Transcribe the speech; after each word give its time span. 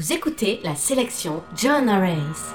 Vous 0.00 0.14
écoutez 0.14 0.60
la 0.64 0.76
sélection 0.76 1.42
John 1.54 1.90
Race. 1.90 2.54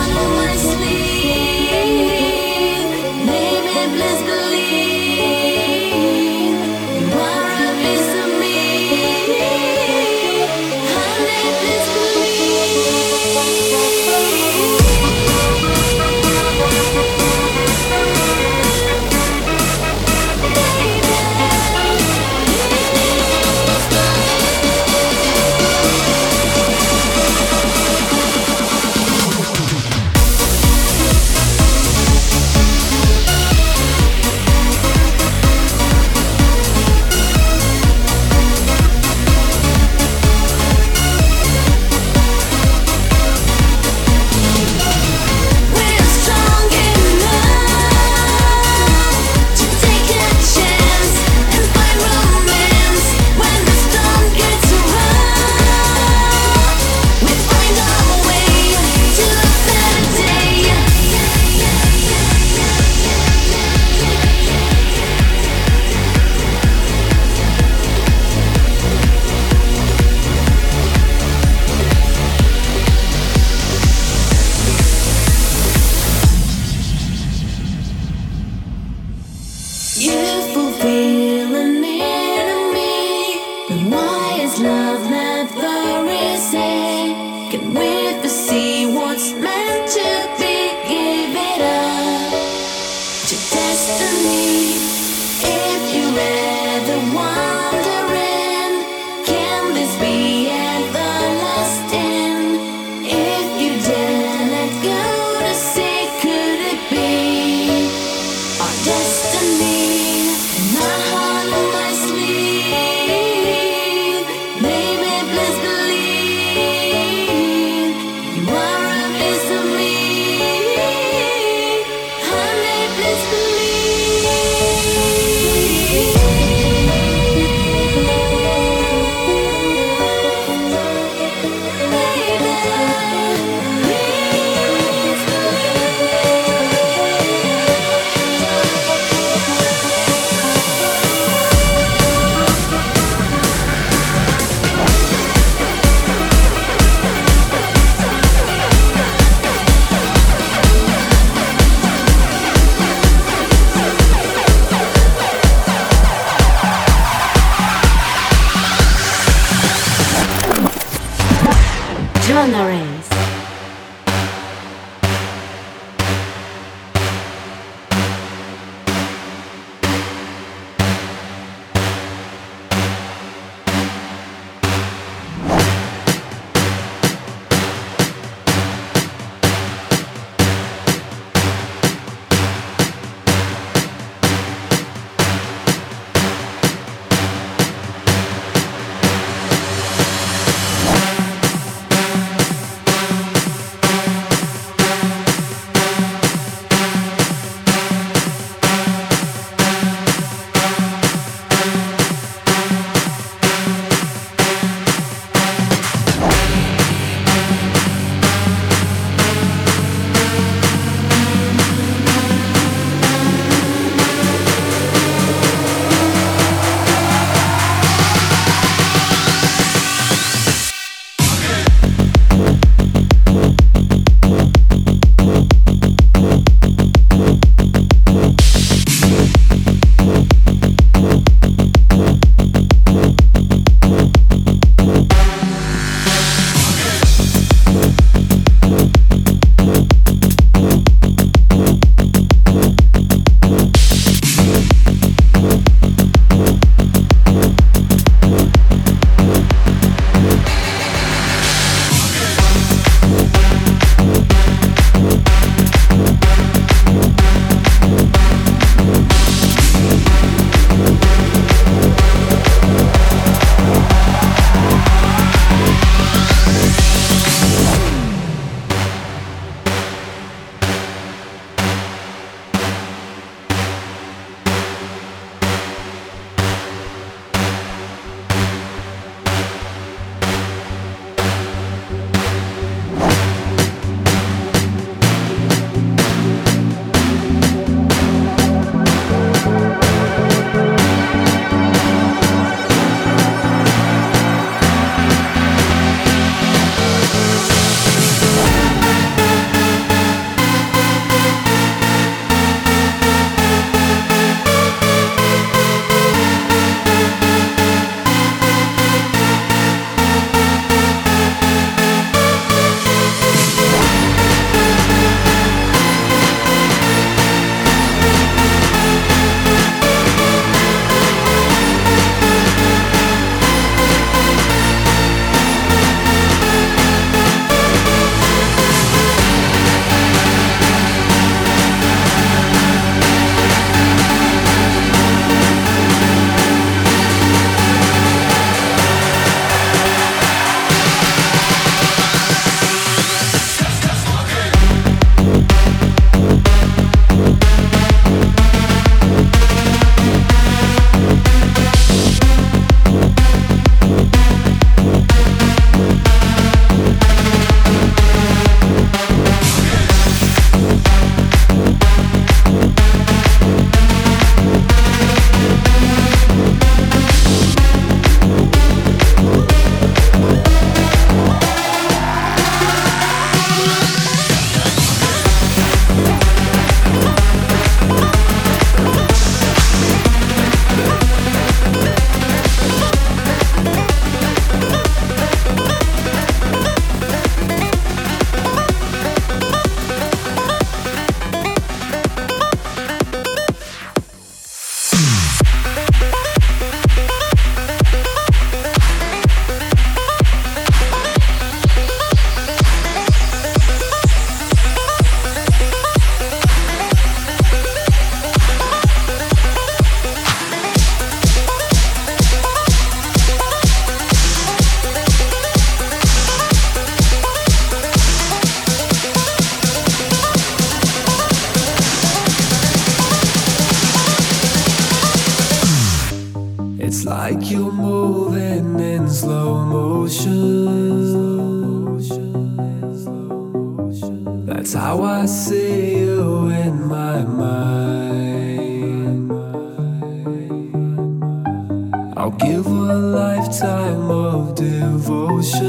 I'll 442.21 442.29
give 442.29 442.67
a 442.67 442.69
lifetime 442.69 444.11
of 444.11 444.53
devotion. 444.53 445.65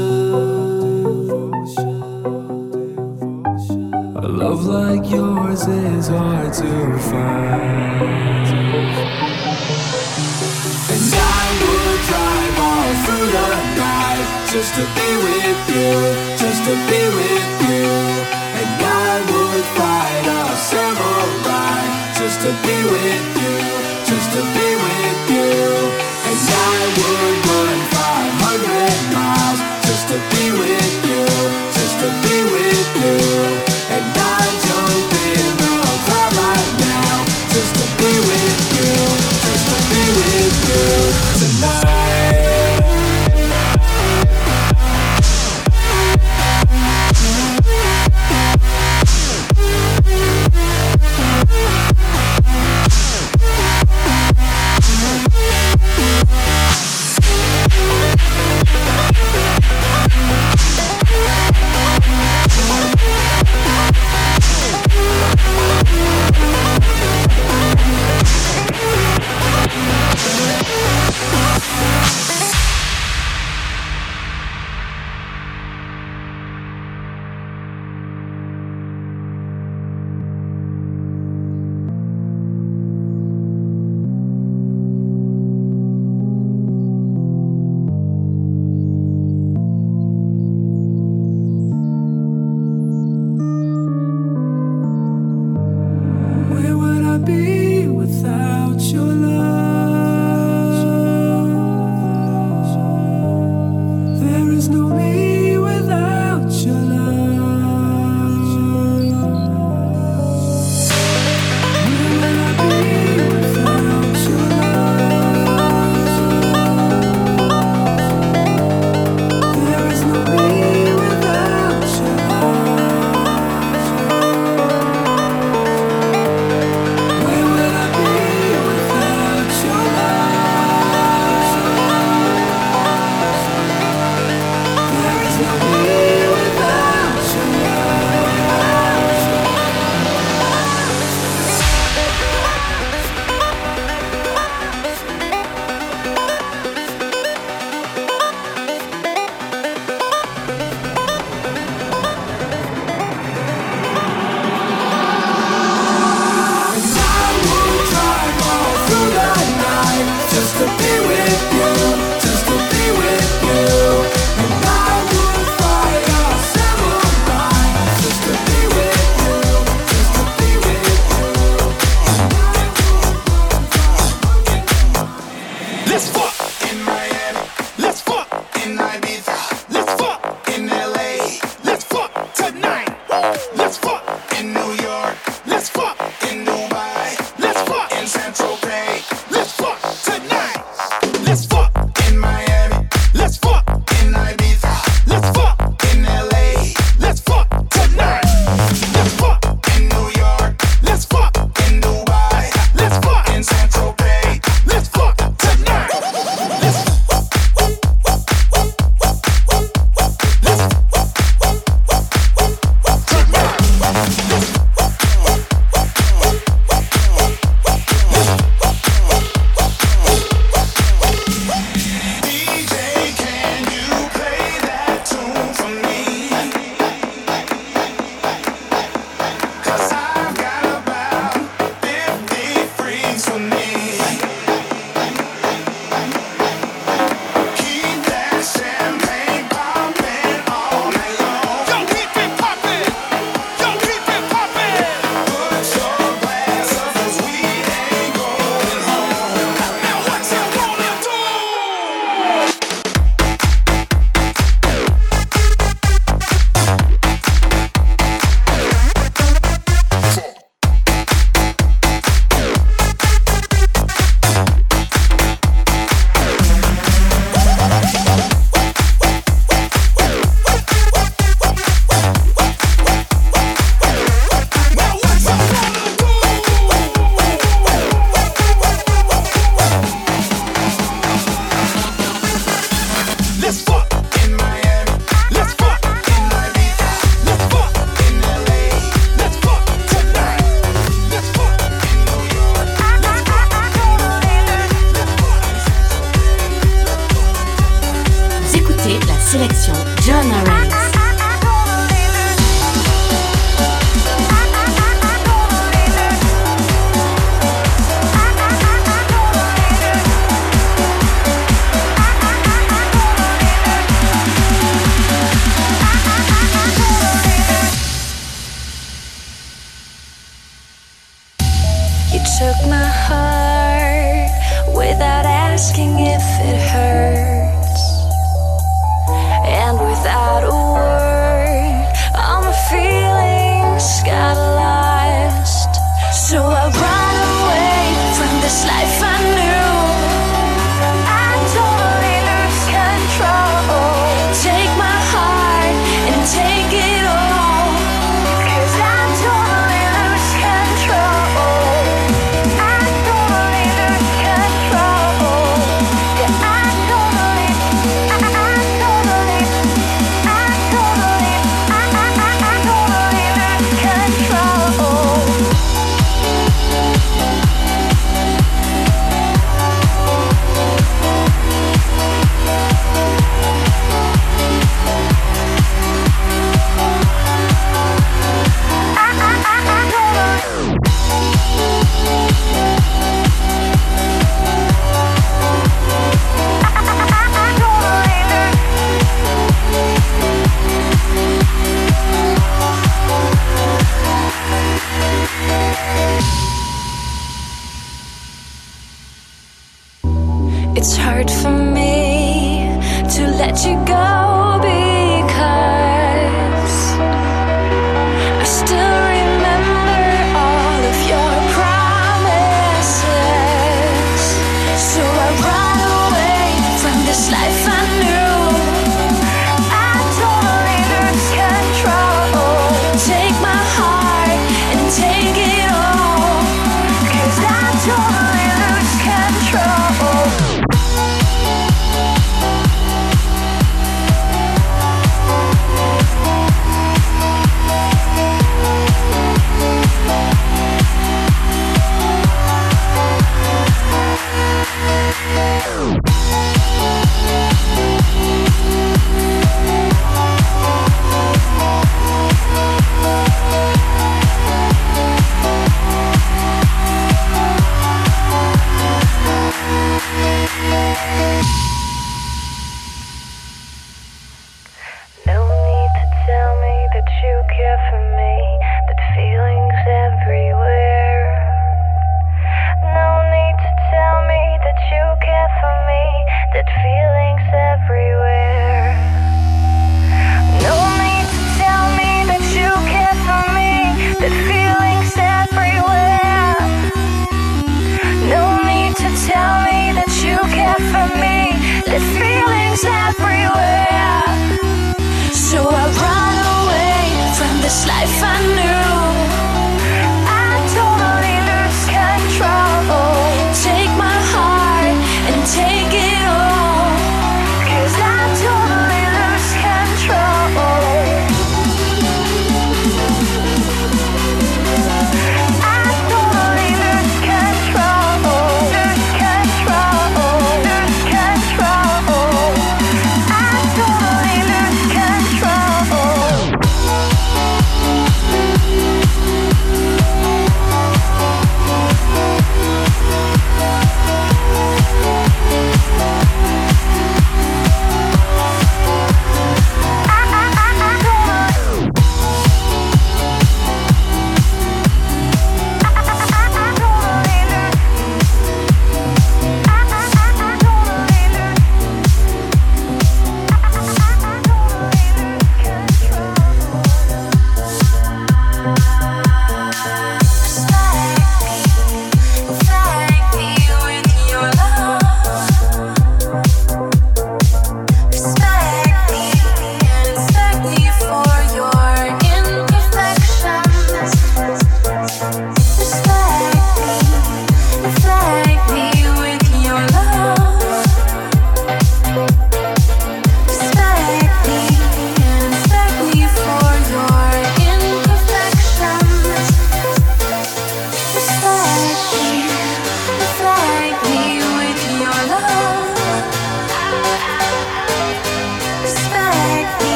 A 4.21 4.27
love 4.27 4.63
like 4.63 5.09
yours 5.09 5.67
is 5.67 6.09
hard 6.09 6.53
to 6.53 6.99
find. 7.09 8.45
And 10.93 11.13
I 11.33 11.43
would 11.57 12.01
drive 12.09 12.57
all 12.69 12.93
through 13.01 13.29
the 13.33 13.49
night 13.81 14.27
just 14.53 14.75
to 14.77 14.85
be 14.93 15.09
with 15.25 15.61
you, 15.73 15.93
just 16.37 16.61
to 16.69 16.73
be 16.85 17.01
with 17.17 17.53
you. 17.65 17.89
And 18.61 18.77
I 18.77 19.25
would 19.25 19.65
fight 19.73 20.25
a 20.37 20.53
samurai 20.69 21.81
just 22.13 22.37
to 22.45 22.51
be 22.61 22.77
with 22.93 23.25
you, 23.41 23.57
just 24.05 24.29
to 24.37 24.41
be 24.53 24.69
with 24.85 25.31
you. 25.33 26.02
I 26.45 26.93
would 26.97 27.42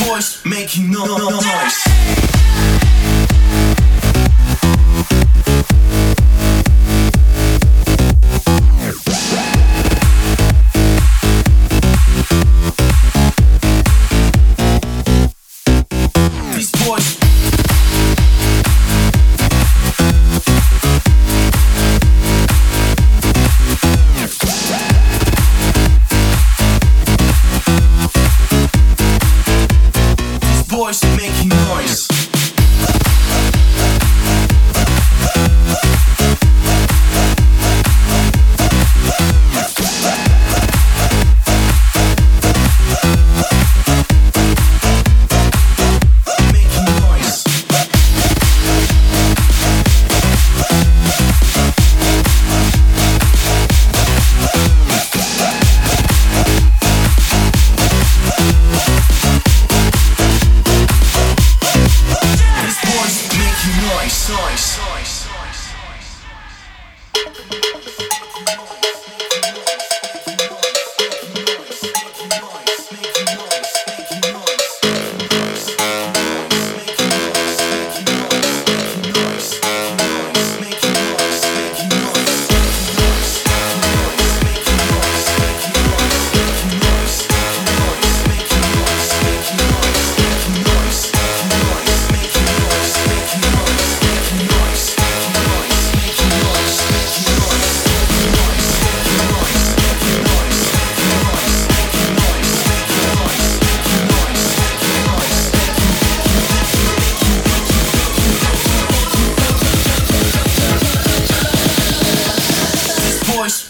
voice 0.00 0.44
making 0.44 0.90
no, 0.90 1.04
no, 1.04 1.16
no 1.18 1.30
noise. 1.30 2.29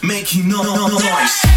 making 0.02 0.46
no, 0.48 0.62
no, 0.62 0.88
no 0.88 0.98
noise. 0.98 1.50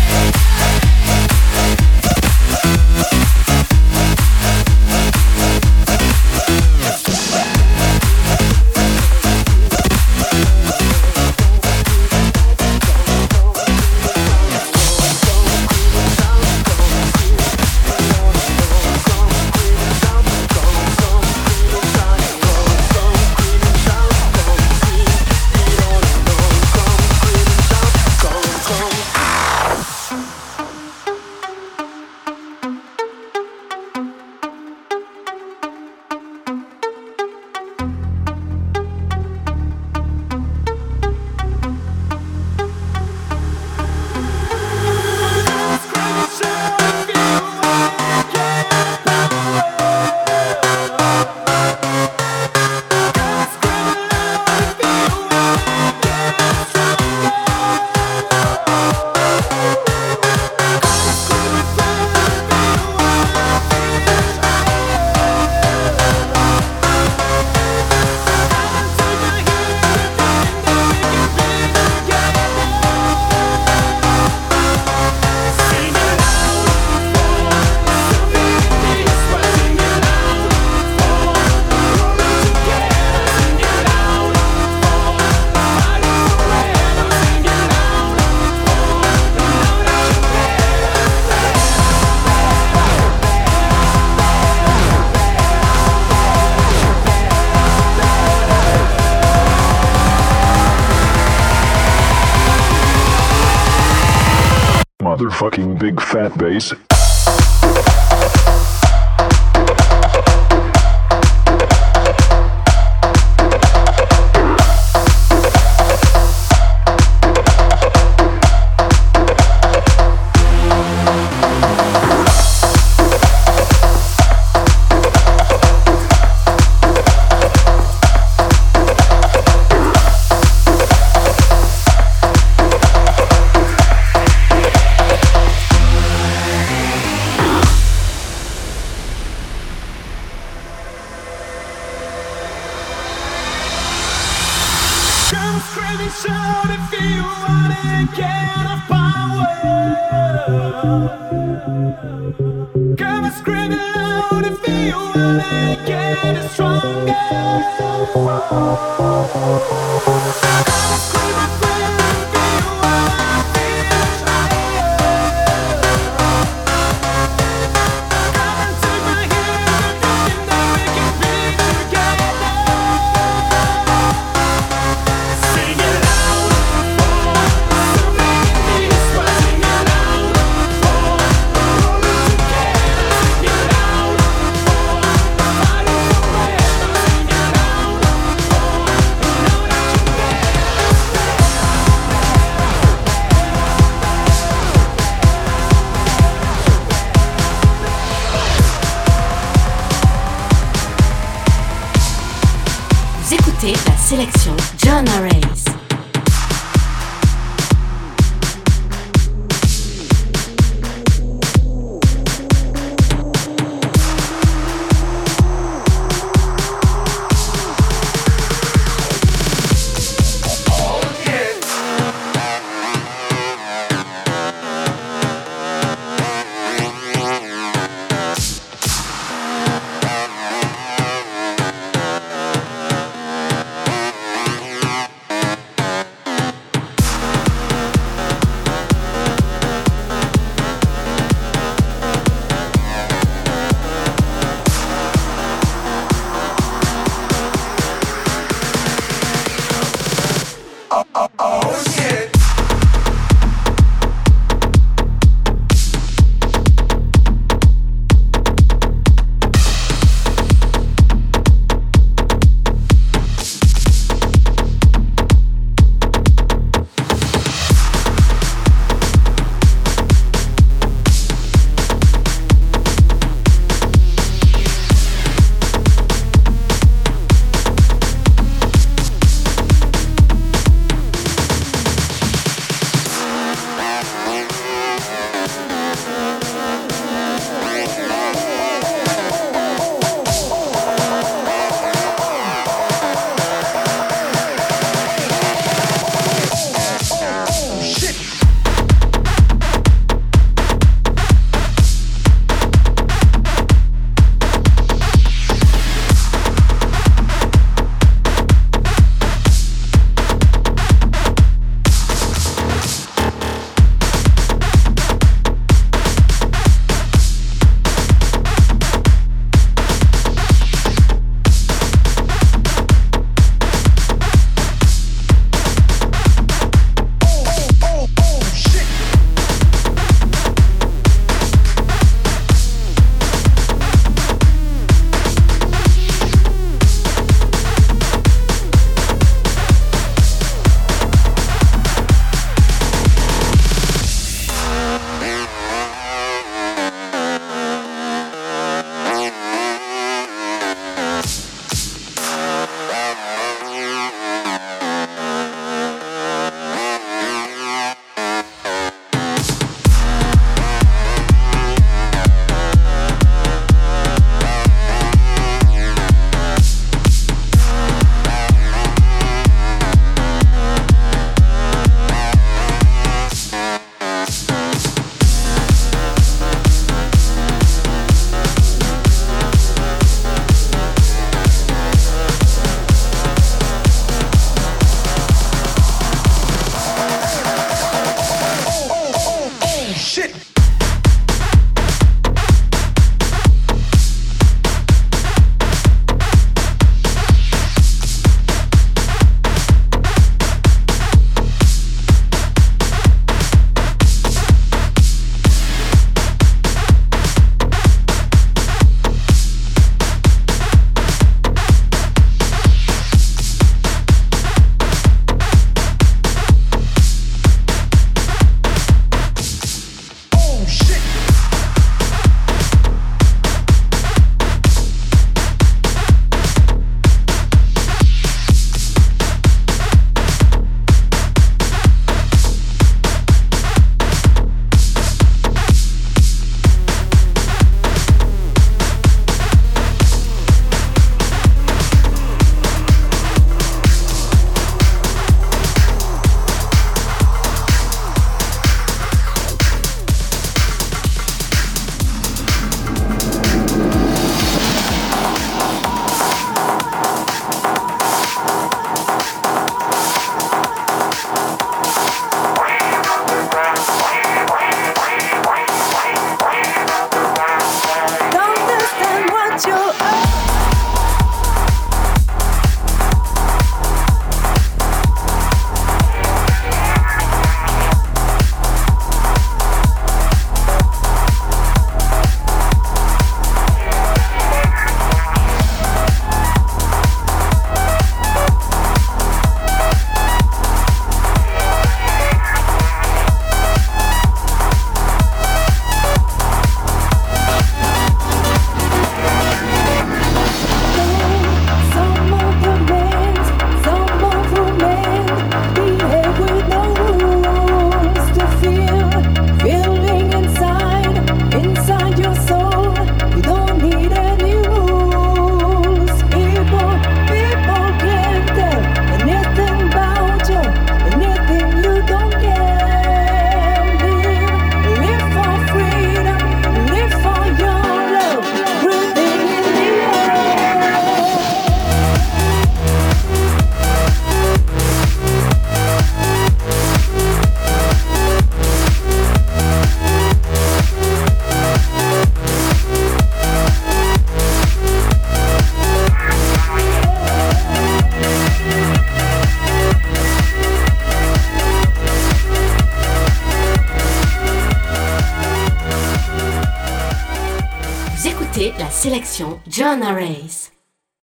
plant-based 106.30 106.83